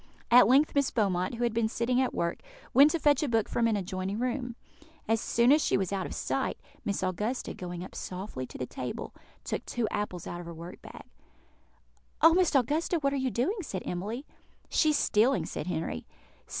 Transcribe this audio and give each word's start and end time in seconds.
At 0.31 0.47
length 0.47 0.73
Miss 0.73 0.89
Beaumont, 0.89 1.35
who 1.35 1.43
had 1.43 1.53
been 1.53 1.67
sitting 1.69 2.01
at 2.01 2.11
work, 2.11 2.39
went 2.73 2.89
to 2.89 2.99
fetch 2.99 3.21
a 3.21 3.27
book 3.29 3.47
from 3.47 3.67
an 3.67 3.77
adjoining 3.77 4.17
room. 4.17 4.55
As 5.07 5.21
soon 5.21 5.51
as 5.51 5.63
she 5.63 5.77
was 5.77 5.93
out 5.93 6.07
of 6.07 6.15
sight, 6.15 6.57
Miss 6.83 7.03
Augusta, 7.03 7.53
going 7.53 7.87
softly 7.93 8.45
up 8.45 8.49
to 8.49 8.57
the 8.57 8.65
table, 8.65 9.13
took 9.43 9.63
two 9.67 9.87
apples 9.91 10.25
out 10.25 10.39
of 10.39 10.47
her 10.47 10.55
work 10.55 10.81
bag. 10.81 11.03
"Oh, 12.19 12.33
Miss 12.33 12.55
Augusta, 12.55 12.97
what 12.97 13.13
are 13.13 13.15
you 13.15 13.29
doing?" 13.29 13.57
said 13.61 13.83
Emily. 13.85 14.25
"She 14.69 14.89
is 14.89 14.97
stealing," 14.97 15.45
said 15.45 15.67
Henry. 15.67 16.07